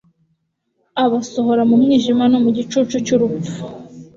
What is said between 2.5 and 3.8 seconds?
gicucu cy'urupfu